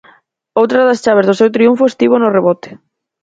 Outra 0.61 0.87
das 0.87 1.01
chaves 1.03 1.27
do 1.27 1.37
seu 1.39 1.49
triunfo 1.55 1.83
estivo 1.87 2.15
no 2.19 2.33
rebote. 2.37 2.69